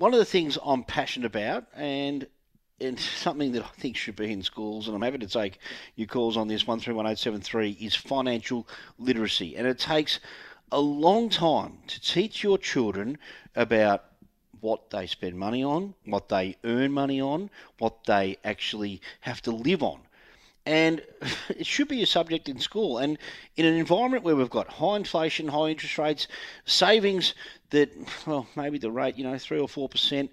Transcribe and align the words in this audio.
one 0.00 0.14
of 0.14 0.18
the 0.18 0.24
things 0.24 0.56
I'm 0.64 0.82
passionate 0.82 1.26
about, 1.26 1.66
and 1.74 2.26
and 2.80 2.98
something 2.98 3.52
that 3.52 3.62
I 3.62 3.68
think 3.78 3.98
should 3.98 4.16
be 4.16 4.32
in 4.32 4.42
schools, 4.42 4.86
and 4.86 4.96
I'm 4.96 5.02
happy 5.02 5.18
to 5.18 5.26
take 5.26 5.58
your 5.94 6.06
calls 6.06 6.38
on 6.38 6.48
this 6.48 6.66
one 6.66 6.80
three 6.80 6.94
one 6.94 7.06
eight 7.06 7.18
seven 7.18 7.42
three 7.42 7.72
is 7.72 7.94
financial 7.94 8.66
literacy, 8.98 9.56
and 9.56 9.66
it 9.66 9.78
takes 9.78 10.18
a 10.72 10.80
long 10.80 11.28
time 11.28 11.78
to 11.88 12.00
teach 12.00 12.42
your 12.42 12.56
children 12.56 13.18
about 13.54 14.04
what 14.60 14.88
they 14.88 15.06
spend 15.06 15.38
money 15.38 15.62
on, 15.62 15.92
what 16.06 16.30
they 16.30 16.56
earn 16.64 16.92
money 16.92 17.20
on, 17.20 17.50
what 17.78 18.04
they 18.06 18.38
actually 18.42 19.02
have 19.20 19.42
to 19.42 19.50
live 19.50 19.82
on. 19.82 20.00
And 20.66 21.02
it 21.48 21.66
should 21.66 21.88
be 21.88 22.02
a 22.02 22.06
subject 22.06 22.48
in 22.48 22.58
school. 22.58 22.98
And 22.98 23.18
in 23.56 23.66
an 23.66 23.74
environment 23.74 24.24
where 24.24 24.36
we've 24.36 24.50
got 24.50 24.68
high 24.68 24.96
inflation, 24.96 25.48
high 25.48 25.68
interest 25.68 25.98
rates, 25.98 26.28
savings 26.64 27.34
that, 27.70 27.90
well, 28.26 28.46
maybe 28.56 28.78
the 28.78 28.90
rate, 28.90 29.16
you 29.16 29.24
know, 29.24 29.38
3 29.38 29.58
or 29.58 29.68
4% 29.68 30.28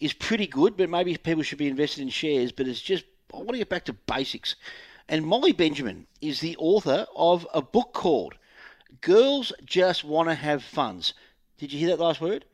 is 0.00 0.12
pretty 0.12 0.46
good, 0.46 0.76
but 0.76 0.90
maybe 0.90 1.16
people 1.16 1.42
should 1.42 1.58
be 1.58 1.68
invested 1.68 2.02
in 2.02 2.08
shares. 2.08 2.52
But 2.52 2.68
it's 2.68 2.80
just, 2.80 3.04
I 3.32 3.38
want 3.38 3.52
to 3.52 3.58
get 3.58 3.68
back 3.68 3.84
to 3.86 3.92
basics. 3.92 4.56
And 5.08 5.26
Molly 5.26 5.52
Benjamin 5.52 6.06
is 6.20 6.40
the 6.40 6.56
author 6.58 7.06
of 7.14 7.46
a 7.52 7.60
book 7.60 7.92
called 7.92 8.34
Girls 9.00 9.52
Just 9.64 10.04
Want 10.04 10.28
to 10.28 10.34
Have 10.34 10.62
Funds. 10.62 11.14
Did 11.58 11.72
you 11.72 11.78
hear 11.78 11.88
that 11.88 12.00
last 12.02 12.20
word? 12.20 12.44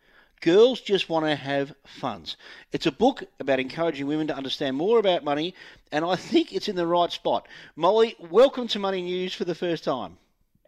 Girls 0.40 0.80
Just 0.80 1.08
Want 1.08 1.26
to 1.26 1.34
Have 1.34 1.74
Funds. 1.84 2.36
It's 2.70 2.86
a 2.86 2.92
book 2.92 3.24
about 3.40 3.58
encouraging 3.58 4.06
women 4.06 4.28
to 4.28 4.36
understand 4.36 4.76
more 4.76 4.98
about 4.98 5.24
money, 5.24 5.54
and 5.90 6.04
I 6.04 6.14
think 6.14 6.52
it's 6.52 6.68
in 6.68 6.76
the 6.76 6.86
right 6.86 7.10
spot. 7.10 7.48
Molly, 7.74 8.14
welcome 8.30 8.68
to 8.68 8.78
Money 8.78 9.02
News 9.02 9.34
for 9.34 9.44
the 9.44 9.54
first 9.54 9.82
time. 9.82 10.16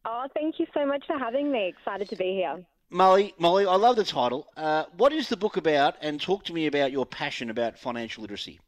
Oh, 0.04 0.26
thank 0.34 0.58
you 0.58 0.66
so 0.74 0.84
much 0.84 1.06
for 1.06 1.16
having 1.18 1.52
me. 1.52 1.68
Excited 1.68 2.08
to 2.08 2.16
be 2.16 2.34
here. 2.34 2.64
Molly, 2.90 3.32
Molly, 3.38 3.64
I 3.64 3.76
love 3.76 3.94
the 3.94 4.04
title. 4.04 4.48
Uh, 4.56 4.84
what 4.96 5.12
is 5.12 5.28
the 5.28 5.36
book 5.36 5.56
about? 5.56 5.94
And 6.00 6.20
talk 6.20 6.44
to 6.46 6.52
me 6.52 6.66
about 6.66 6.90
your 6.90 7.06
passion 7.06 7.48
about 7.48 7.78
financial 7.78 8.22
literacy. 8.22 8.58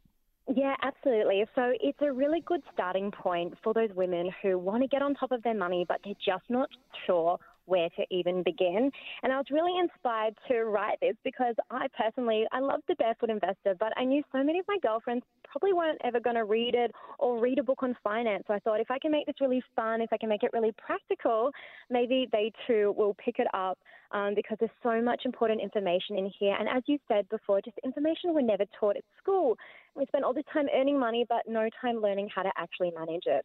Yeah, 0.54 0.76
absolutely. 0.82 1.44
So 1.56 1.72
it's 1.80 2.00
a 2.00 2.12
really 2.12 2.40
good 2.40 2.62
starting 2.72 3.10
point 3.10 3.54
for 3.62 3.74
those 3.74 3.90
women 3.94 4.30
who 4.42 4.58
want 4.58 4.82
to 4.82 4.88
get 4.88 5.02
on 5.02 5.14
top 5.14 5.32
of 5.32 5.42
their 5.42 5.54
money, 5.54 5.84
but 5.88 6.00
they're 6.04 6.14
just 6.24 6.44
not 6.48 6.68
sure 7.06 7.38
where 7.66 7.88
to 7.90 8.04
even 8.10 8.42
begin. 8.42 8.90
And 9.22 9.32
I 9.32 9.36
was 9.36 9.46
really 9.50 9.78
inspired 9.78 10.34
to 10.48 10.64
write 10.64 10.98
this 11.00 11.16
because 11.24 11.54
I 11.70 11.86
personally, 11.96 12.44
I 12.52 12.60
love 12.60 12.80
The 12.88 12.94
Barefoot 12.96 13.30
Investor, 13.30 13.74
but 13.78 13.92
I 13.96 14.04
knew 14.04 14.22
so 14.32 14.42
many 14.42 14.58
of 14.58 14.64
my 14.68 14.78
girlfriends 14.82 15.24
probably 15.44 15.72
weren't 15.72 16.00
ever 16.04 16.20
going 16.20 16.36
to 16.36 16.44
read 16.44 16.74
it 16.74 16.92
or 17.18 17.38
read 17.38 17.58
a 17.58 17.62
book 17.62 17.82
on 17.82 17.96
finance. 18.02 18.44
So 18.46 18.54
I 18.54 18.58
thought 18.60 18.80
if 18.80 18.90
I 18.90 18.98
can 18.98 19.12
make 19.12 19.26
this 19.26 19.40
really 19.40 19.62
fun, 19.76 20.00
if 20.00 20.12
I 20.12 20.16
can 20.16 20.28
make 20.28 20.42
it 20.42 20.50
really 20.52 20.72
practical, 20.72 21.50
maybe 21.90 22.28
they 22.32 22.52
too 22.66 22.94
will 22.96 23.14
pick 23.14 23.38
it 23.38 23.46
up 23.54 23.78
um, 24.12 24.34
because 24.34 24.56
there's 24.60 24.70
so 24.82 25.00
much 25.00 25.22
important 25.24 25.60
information 25.60 26.18
in 26.18 26.30
here. 26.38 26.56
And 26.58 26.68
as 26.68 26.82
you 26.86 26.98
said 27.08 27.28
before, 27.28 27.60
just 27.60 27.78
information 27.84 28.34
we're 28.34 28.42
never 28.42 28.64
taught 28.78 28.96
at 28.96 29.04
school. 29.20 29.56
We 29.94 30.06
spend 30.06 30.24
all 30.24 30.34
this 30.34 30.44
time 30.52 30.66
earning 30.74 30.98
money, 30.98 31.26
but 31.28 31.42
no 31.46 31.68
time 31.80 32.00
learning 32.00 32.28
how 32.34 32.42
to 32.42 32.50
actually 32.56 32.92
manage 32.96 33.24
it. 33.26 33.44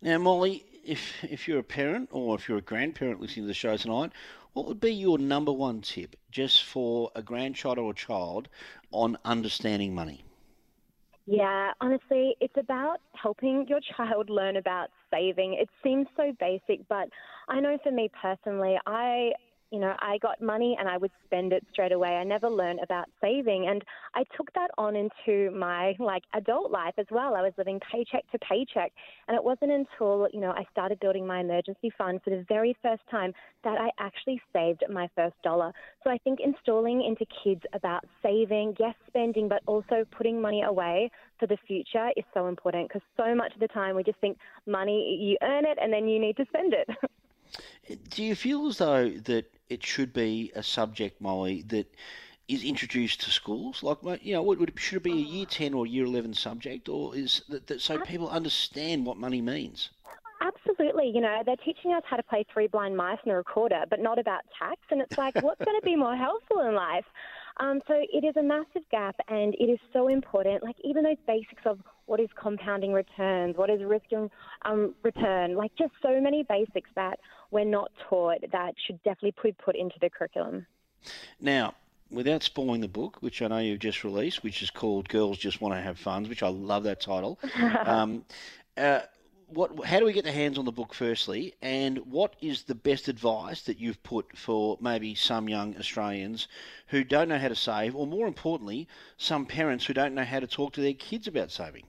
Now, 0.00 0.18
Molly, 0.18 0.64
if 0.84 1.24
if 1.24 1.48
you're 1.48 1.58
a 1.58 1.64
parent 1.64 2.10
or 2.12 2.34
if 2.34 2.48
you're 2.48 2.58
a 2.58 2.62
grandparent 2.62 3.20
listening 3.20 3.44
to 3.44 3.48
the 3.48 3.54
show 3.54 3.76
tonight, 3.76 4.12
what 4.52 4.66
would 4.66 4.80
be 4.80 4.92
your 4.92 5.18
number 5.18 5.52
one 5.52 5.80
tip 5.80 6.16
just 6.30 6.62
for 6.64 7.10
a 7.14 7.22
grandchild 7.22 7.78
or 7.78 7.90
a 7.90 7.94
child 7.94 8.48
on 8.92 9.16
understanding 9.24 9.94
money? 9.94 10.24
Yeah, 11.26 11.72
honestly, 11.80 12.36
it's 12.40 12.56
about 12.58 13.00
helping 13.14 13.66
your 13.68 13.80
child 13.96 14.28
learn 14.28 14.56
about 14.56 14.90
saving. 15.10 15.54
It 15.54 15.68
seems 15.82 16.06
so 16.16 16.32
basic, 16.38 16.86
but 16.88 17.08
I 17.48 17.60
know 17.60 17.78
for 17.82 17.90
me 17.90 18.10
personally, 18.20 18.76
I 18.86 19.32
you 19.70 19.78
know, 19.80 19.94
I 19.98 20.18
got 20.18 20.40
money 20.40 20.76
and 20.78 20.88
I 20.88 20.96
would 20.96 21.10
spend 21.24 21.52
it 21.52 21.66
straight 21.72 21.92
away. 21.92 22.10
I 22.10 22.24
never 22.24 22.48
learned 22.48 22.80
about 22.82 23.06
saving. 23.20 23.66
And 23.68 23.82
I 24.14 24.24
took 24.36 24.52
that 24.54 24.70
on 24.78 24.94
into 24.94 25.50
my 25.50 25.94
like 25.98 26.22
adult 26.32 26.70
life 26.70 26.94
as 26.98 27.06
well. 27.10 27.34
I 27.34 27.42
was 27.42 27.52
living 27.58 27.80
paycheck 27.90 28.30
to 28.32 28.38
paycheck. 28.38 28.92
And 29.26 29.36
it 29.36 29.42
wasn't 29.42 29.72
until, 29.72 30.28
you 30.32 30.40
know, 30.40 30.50
I 30.50 30.64
started 30.70 31.00
building 31.00 31.26
my 31.26 31.40
emergency 31.40 31.90
fund 31.96 32.20
for 32.22 32.30
the 32.30 32.44
very 32.48 32.76
first 32.82 33.02
time 33.10 33.32
that 33.64 33.80
I 33.80 33.90
actually 33.98 34.40
saved 34.52 34.84
my 34.90 35.08
first 35.16 35.34
dollar. 35.42 35.72
So 36.04 36.10
I 36.10 36.18
think 36.18 36.38
installing 36.40 37.02
into 37.02 37.26
kids 37.42 37.62
about 37.72 38.04
saving, 38.22 38.76
yes, 38.78 38.94
spending, 39.08 39.48
but 39.48 39.62
also 39.66 40.04
putting 40.16 40.40
money 40.40 40.62
away 40.62 41.10
for 41.40 41.46
the 41.46 41.58
future 41.66 42.10
is 42.16 42.24
so 42.32 42.46
important 42.46 42.88
because 42.88 43.02
so 43.16 43.34
much 43.34 43.52
of 43.54 43.60
the 43.60 43.68
time 43.68 43.96
we 43.96 44.04
just 44.04 44.18
think 44.20 44.38
money, 44.66 45.18
you 45.20 45.36
earn 45.42 45.64
it 45.64 45.78
and 45.80 45.92
then 45.92 46.06
you 46.06 46.20
need 46.20 46.36
to 46.36 46.44
spend 46.46 46.74
it. 46.74 46.88
Do 48.08 48.24
you 48.24 48.34
feel 48.34 48.66
as 48.66 48.78
though 48.78 49.10
that 49.10 49.52
it 49.68 49.84
should 49.84 50.12
be 50.12 50.52
a 50.54 50.62
subject, 50.62 51.20
Molly, 51.20 51.62
that 51.68 51.94
is 52.48 52.64
introduced 52.64 53.22
to 53.22 53.30
schools? 53.30 53.82
Like, 53.82 53.98
you 54.24 54.34
know, 54.34 54.42
would, 54.42 54.72
should 54.76 54.96
it 54.96 55.02
be 55.02 55.12
a 55.12 55.16
year 55.16 55.46
10 55.46 55.74
or 55.74 55.86
year 55.86 56.04
11 56.04 56.34
subject, 56.34 56.88
or 56.88 57.14
is 57.16 57.42
that, 57.48 57.66
that 57.66 57.80
so 57.80 57.98
people 58.00 58.28
understand 58.28 59.04
what 59.06 59.16
money 59.16 59.40
means? 59.40 59.90
Absolutely. 60.40 61.10
You 61.14 61.20
know, 61.20 61.42
they're 61.44 61.56
teaching 61.56 61.92
us 61.94 62.02
how 62.04 62.16
to 62.16 62.22
play 62.22 62.44
three 62.52 62.66
blind 62.66 62.96
mice 62.96 63.18
and 63.24 63.32
a 63.32 63.36
recorder, 63.36 63.84
but 63.88 64.00
not 64.00 64.18
about 64.18 64.42
tax. 64.58 64.80
And 64.90 65.00
it's 65.00 65.16
like, 65.16 65.34
what's 65.42 65.64
going 65.64 65.78
to 65.80 65.84
be 65.84 65.96
more 65.96 66.16
helpful 66.16 66.60
in 66.60 66.74
life? 66.74 67.04
Um, 67.58 67.80
so 67.86 67.94
it 67.94 68.24
is 68.24 68.36
a 68.36 68.42
massive 68.42 68.82
gap, 68.90 69.16
and 69.28 69.54
it 69.54 69.64
is 69.64 69.78
so 69.92 70.08
important. 70.08 70.62
Like 70.62 70.76
even 70.82 71.04
those 71.04 71.16
basics 71.26 71.62
of 71.64 71.78
what 72.06 72.20
is 72.20 72.28
compounding 72.40 72.92
returns, 72.92 73.56
what 73.56 73.70
is 73.70 73.82
risk 73.82 74.06
and 74.12 74.30
um, 74.64 74.94
return, 75.02 75.54
like 75.56 75.72
just 75.76 75.92
so 76.02 76.20
many 76.20 76.42
basics 76.42 76.90
that 76.94 77.18
we're 77.50 77.64
not 77.64 77.90
taught 78.08 78.38
that 78.52 78.74
should 78.86 79.02
definitely 79.02 79.34
be 79.42 79.52
put 79.52 79.76
into 79.76 79.96
the 80.00 80.10
curriculum. 80.10 80.66
Now, 81.40 81.74
without 82.10 82.42
spoiling 82.42 82.80
the 82.80 82.88
book, 82.88 83.18
which 83.20 83.42
I 83.42 83.48
know 83.48 83.58
you've 83.58 83.80
just 83.80 84.04
released, 84.04 84.42
which 84.42 84.62
is 84.62 84.70
called 84.70 85.08
"Girls 85.08 85.38
Just 85.38 85.60
Want 85.60 85.74
to 85.74 85.80
Have 85.80 85.98
Funds," 85.98 86.28
which 86.28 86.42
I 86.42 86.48
love 86.48 86.84
that 86.84 87.00
title. 87.00 87.38
um, 87.84 88.24
uh, 88.76 89.00
what, 89.48 89.84
how 89.84 89.98
do 89.98 90.04
we 90.04 90.12
get 90.12 90.24
the 90.24 90.32
hands 90.32 90.58
on 90.58 90.64
the 90.64 90.72
book 90.72 90.94
firstly, 90.94 91.54
and 91.62 91.98
what 91.98 92.34
is 92.40 92.62
the 92.64 92.74
best 92.74 93.08
advice 93.08 93.62
that 93.62 93.78
you've 93.78 94.02
put 94.02 94.36
for 94.36 94.78
maybe 94.80 95.14
some 95.14 95.48
young 95.48 95.76
Australians 95.76 96.48
who 96.88 97.04
don't 97.04 97.28
know 97.28 97.38
how 97.38 97.48
to 97.48 97.56
save, 97.56 97.94
or 97.94 98.06
more 98.06 98.26
importantly, 98.26 98.88
some 99.16 99.46
parents 99.46 99.84
who 99.84 99.94
don't 99.94 100.14
know 100.14 100.24
how 100.24 100.40
to 100.40 100.46
talk 100.46 100.72
to 100.74 100.80
their 100.80 100.94
kids 100.94 101.26
about 101.26 101.50
saving? 101.50 101.84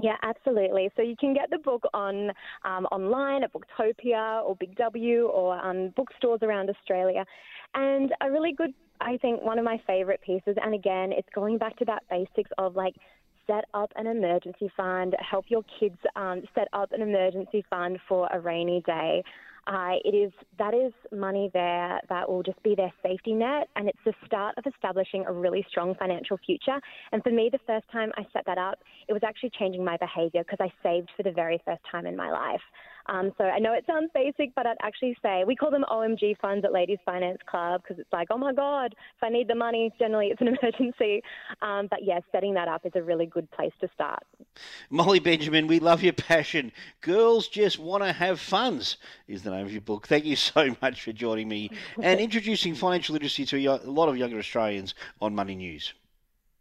Yeah, 0.00 0.16
absolutely. 0.22 0.90
So 0.96 1.02
you 1.02 1.16
can 1.16 1.34
get 1.34 1.50
the 1.50 1.58
book 1.58 1.82
on 1.92 2.30
um, 2.64 2.86
online 2.86 3.44
at 3.44 3.50
Booktopia 3.52 4.42
or 4.42 4.56
Big 4.56 4.74
W 4.76 5.26
or 5.26 5.58
um, 5.58 5.92
bookstores 5.96 6.40
around 6.42 6.70
Australia. 6.70 7.24
And 7.74 8.12
a 8.22 8.30
really 8.30 8.52
good, 8.52 8.72
I 9.00 9.18
think, 9.18 9.42
one 9.42 9.58
of 9.58 9.64
my 9.64 9.80
favourite 9.86 10.22
pieces. 10.22 10.56
And 10.62 10.74
again, 10.74 11.12
it's 11.12 11.28
going 11.34 11.58
back 11.58 11.76
to 11.76 11.84
that 11.86 12.04
basics 12.08 12.50
of 12.56 12.74
like 12.74 12.94
set 13.46 13.64
up 13.74 13.92
an 13.96 14.06
emergency 14.06 14.70
fund, 14.76 15.14
help 15.18 15.46
your 15.48 15.62
kids 15.78 15.98
um, 16.16 16.42
set 16.54 16.68
up 16.72 16.92
an 16.92 17.02
emergency 17.02 17.64
fund 17.68 17.98
for 18.08 18.28
a 18.32 18.40
rainy 18.40 18.82
day. 18.86 19.22
Uh, 19.66 19.94
it 20.04 20.14
is 20.14 20.32
that 20.58 20.74
is 20.74 20.92
money 21.12 21.48
there 21.54 22.00
that 22.08 22.28
will 22.28 22.42
just 22.42 22.60
be 22.64 22.74
their 22.74 22.92
safety 23.02 23.32
net, 23.32 23.68
and 23.76 23.88
it's 23.88 23.98
the 24.04 24.12
start 24.26 24.56
of 24.58 24.64
establishing 24.66 25.24
a 25.26 25.32
really 25.32 25.64
strong 25.68 25.94
financial 25.94 26.36
future. 26.44 26.80
And 27.12 27.22
for 27.22 27.30
me, 27.30 27.48
the 27.50 27.60
first 27.66 27.86
time 27.92 28.10
I 28.16 28.26
set 28.32 28.44
that 28.46 28.58
up, 28.58 28.80
it 29.08 29.12
was 29.12 29.22
actually 29.24 29.50
changing 29.58 29.84
my 29.84 29.96
behaviour 29.96 30.42
because 30.42 30.58
I 30.60 30.72
saved 30.82 31.10
for 31.16 31.22
the 31.22 31.30
very 31.30 31.62
first 31.64 31.82
time 31.90 32.06
in 32.06 32.16
my 32.16 32.30
life. 32.30 32.60
Um, 33.06 33.32
so 33.38 33.44
I 33.44 33.58
know 33.58 33.72
it 33.72 33.84
sounds 33.86 34.10
basic, 34.14 34.54
but 34.54 34.66
I'd 34.66 34.76
actually 34.82 35.16
say 35.22 35.44
we 35.46 35.56
call 35.56 35.70
them 35.70 35.84
OMG 35.90 36.38
funds 36.38 36.64
at 36.64 36.72
Ladies 36.72 36.98
Finance 37.04 37.38
Club 37.46 37.82
because 37.82 37.98
it's 37.98 38.12
like, 38.12 38.28
oh 38.30 38.38
my 38.38 38.52
God, 38.52 38.94
if 39.16 39.22
I 39.22 39.28
need 39.28 39.48
the 39.48 39.54
money, 39.54 39.92
generally 39.98 40.28
it's 40.28 40.40
an 40.40 40.48
emergency. 40.62 41.22
Um, 41.60 41.88
but 41.90 42.00
yes, 42.02 42.22
yeah, 42.24 42.32
setting 42.32 42.54
that 42.54 42.68
up 42.68 42.84
is 42.84 42.92
a 42.94 43.02
really 43.02 43.26
good 43.26 43.50
place 43.50 43.72
to 43.80 43.88
start. 43.94 44.22
Molly 44.90 45.20
Benjamin, 45.20 45.66
we 45.66 45.80
love 45.80 46.02
your 46.02 46.12
passion. 46.12 46.72
Girls 47.00 47.48
just 47.48 47.78
want 47.78 48.02
to 48.02 48.12
have 48.12 48.40
funds 48.40 48.96
is 49.28 49.42
the 49.42 49.50
name 49.50 49.66
of 49.66 49.72
your 49.72 49.80
book. 49.80 50.06
Thank 50.06 50.24
you 50.24 50.36
so 50.36 50.74
much 50.82 51.02
for 51.02 51.12
joining 51.12 51.48
me 51.48 51.70
and 52.00 52.20
introducing 52.32 52.74
financial 52.74 53.14
literacy 53.14 53.44
to 53.46 53.66
a 53.66 53.76
lot 53.84 54.08
of 54.08 54.16
younger 54.16 54.38
Australians 54.38 54.94
on 55.20 55.34
Money 55.34 55.54
News. 55.54 55.94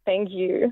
Thank 0.05 0.31
you. 0.31 0.69